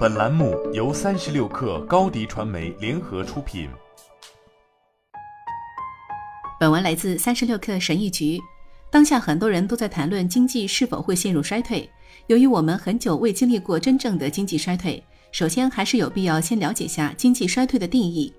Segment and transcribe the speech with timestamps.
[0.00, 3.68] 本栏目由三十六氪高低传媒联合出品。
[6.58, 8.40] 本文来自三十六氪神译局。
[8.90, 11.86] 当下很多人都在谈论经济是否会陷入衰退。
[12.28, 18.32] 由于我们很久未经历过真正的经济衰退，首先还是有必要先了解下经济衰退的定义。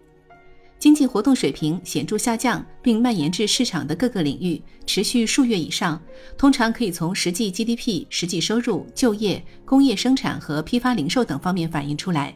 [0.81, 6.01] 经济活动水平显著下降，并蔓延至市场的各个领域，持续数月以上，
[6.35, 12.35] 通常可以从实际 GDP、实际收入、就业、工业生产和批发零售等方面反映出来。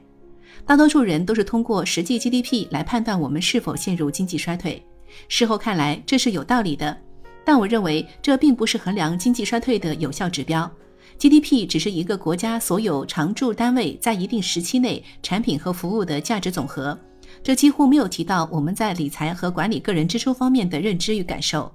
[0.64, 4.80] 大多数人都是通过实际 GDP 来判断我们是否陷入经济衰退。
[5.28, 6.96] 事后看来，这是有道理的，
[7.44, 10.72] 但我认为这并不是衡量经济衰退的有效指标。
[11.18, 16.96] GDP 只是一个国家所有常住单位在一定时期内产品和服务的价值总和。
[17.44, 21.72] 这几乎没有提到我们在理财和管理个人支出方面的认知与感受。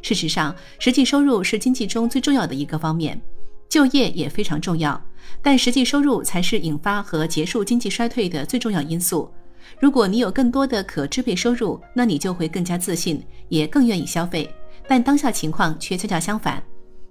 [0.00, 3.20] 事实上，实际收入是经济中最重要的一个方面，
[3.68, 5.00] 就业也非常重要，
[5.42, 9.30] 但实际收入才是引发和结束经济衰退的最重要因素。
[9.78, 14.48] 如果你有更多的可支配收入，那你就会更加自信，也更愿意消费。
[14.88, 16.62] 但当下情况却恰恰相反。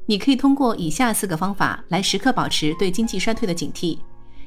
[0.05, 3.97] 你可以通过以下四个方法来时刻保持对经济衰退的警惕。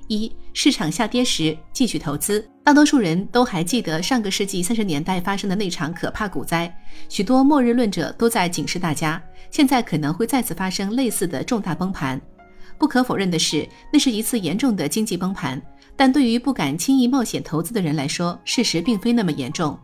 [0.09, 2.47] 一市场下跌时继续投资。
[2.63, 6.75] 大多数人都还记得上个世纪三十年代发生的那场可怕股灾，
[7.09, 12.21] 许多末日论者都在警示大家，现在可能会再次发生类似的重大崩盘。
[12.79, 15.61] 不可否认的是，那是一次严重的经济崩盘，
[15.95, 19.79] 但对于不敢轻易冒险投资的人来说，事实并非那么严重。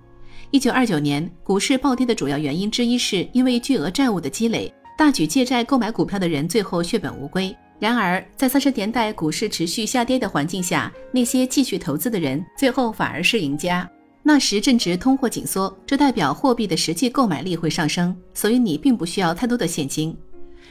[0.50, 7.54] 一九二九年股市暴跌的主要原因之一是因为巨额债务的积累，大举借债购买股票的人最后血本无归。
[7.80, 13.88] 然而，在三十年代股市持续下跌的环境下，那些继续投资的人最后反而是赢家。
[14.22, 20.14] 那时正值通货紧缩，这代表货币的实际购买力会上升，所以你并不需要太多的现金。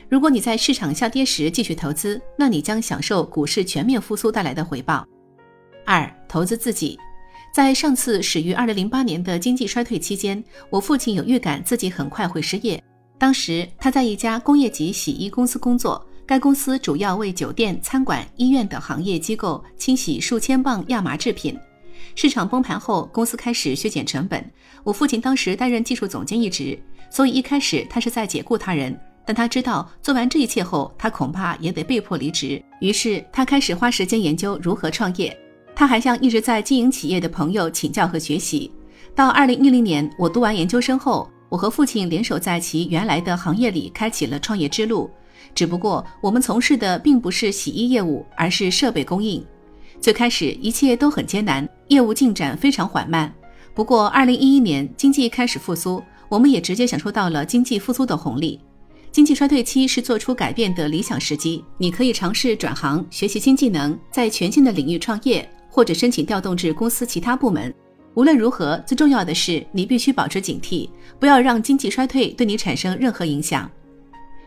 [0.07, 5.03] 如果你在市场下跌时继续投资，那你将享受股市全面复苏带来的回报。
[5.87, 6.95] 二、投资自己。
[7.51, 12.81] 在上次始于二零零八年的经济衰退期间，我父亲有预感自己很快会失业。
[13.17, 16.05] 当时他在一家工业级洗衣公司工作。
[16.29, 21.57] 该公司主要为酒店、餐馆、医院等行业机构清洗数千磅亚麻制品。
[22.13, 24.47] 市场崩盘后，公司开始削减成本。
[24.83, 26.79] 我父亲当时担任技术总监一职，
[27.09, 28.95] 所以一开始他是在解雇他人。
[29.25, 32.63] 但他知道做完这一切后，他恐怕也得被迫离职。
[32.79, 35.35] 于是他开始花时间研究如何创业。
[35.75, 38.71] 他还向一直在经营企业的朋友请教和学习。
[39.15, 45.09] 到二零一零年，我读完研究生后，我和父亲联手在其原来的行业里开启了创业之路。
[45.55, 49.45] 只不过我们从事的并不是洗衣业务，而是设备供应。
[49.99, 53.33] 最开始一切都很艰难，业务进展非常缓慢。
[53.73, 58.59] 不过，二零一一年经济开始复苏，我们也直接享受到了经济复苏的红利。
[59.11, 67.73] 经济衰退期是做出改变的理想时机，你可以尝试转行，学习新技能，在全新的领域创业，或者申请调动至公司其他部门。
[68.13, 70.89] 无论如何，最重要的是你必须保持警惕，
[71.19, 73.69] 不要让经济衰退对你产生任何影响。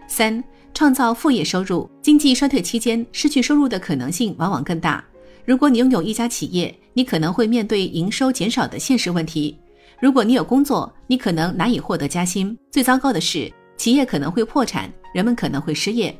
[0.09, 0.43] 三。
[0.75, 1.89] 创造副业收入。
[2.01, 5.05] 经济衰退期间，失去收入的可能性往往更大。
[5.45, 9.57] 如果你拥有一家企业，你可能会面对营收减少的现实问题；
[10.01, 12.57] 如果你有工作，你可能难以获得加薪。
[12.71, 16.17] 最糟糕的是，企业可能会破产，人们可能会失业。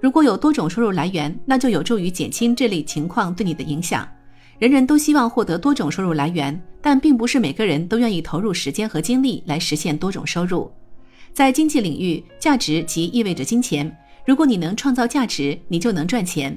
[0.00, 4.08] 如果有多种收入来源，那就有助于减轻这类情况对你的影响。
[4.58, 10.70] 人人都希望获得多种收入来源，但并不是每个人都愿意投入时间和精力来实现多种收入。
[11.32, 13.90] 在经济领域，价值即意味着金钱。
[14.26, 16.56] 如果你能创造价值，你就能赚钱。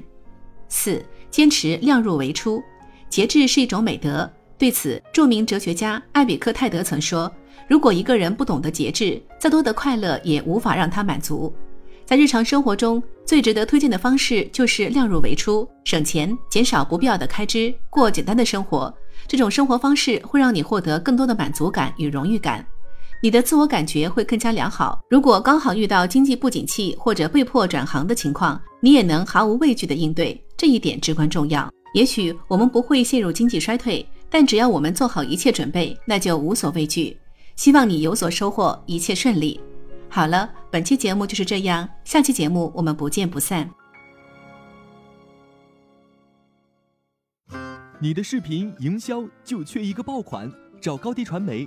[0.68, 2.62] 四、坚持量入为出，
[3.08, 4.30] 节制是一种美德。
[4.58, 7.30] 对此，著名哲学家艾比克泰德曾说
[7.68, 11.52] ：“如果一个人不懂得节制，再多的快乐也无法让他满足。”
[12.06, 18.94] 在日常生活中，最值得推荐的方式就是量入为出，省钱，减少不必要的开支，过简单的生活。
[19.26, 22.64] 这种生活方式会让你获得更多的满足感与荣誉感。
[23.24, 25.00] 你的自我感觉会更加良好。
[25.08, 31.72] 如果刚好遇到经济不景气或者被迫转行的情况，你也能毫无畏惧地应对，这一点至关重要。
[31.94, 37.16] 也许我们不会陷入经济衰退，但只要我们做好一切准备，那就无所畏惧。
[37.56, 39.58] 希望你有所收获，一切顺利。
[40.10, 43.70] 好了，本期节目就是这样，下期节目我们不见不散。
[47.98, 51.66] 你的视频营销就缺一个爆款，找高低传媒。